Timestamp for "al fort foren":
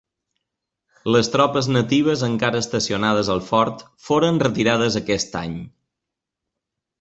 3.35-4.41